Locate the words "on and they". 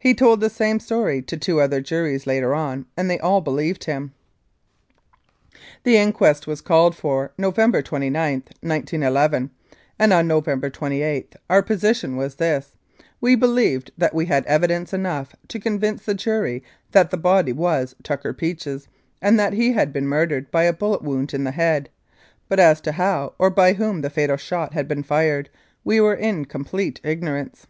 2.56-3.20